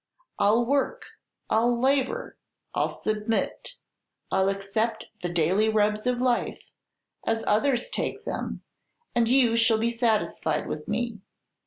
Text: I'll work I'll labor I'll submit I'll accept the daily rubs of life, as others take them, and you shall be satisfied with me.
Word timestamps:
I'll 0.39 0.65
work 0.65 1.05
I'll 1.47 1.79
labor 1.79 2.35
I'll 2.73 2.89
submit 2.89 3.75
I'll 4.31 4.49
accept 4.49 5.05
the 5.21 5.29
daily 5.29 5.69
rubs 5.69 6.07
of 6.07 6.19
life, 6.19 6.63
as 7.23 7.43
others 7.45 7.87
take 7.91 8.25
them, 8.25 8.63
and 9.13 9.29
you 9.29 9.55
shall 9.55 9.77
be 9.77 9.91
satisfied 9.91 10.65
with 10.65 10.87
me. 10.87 11.19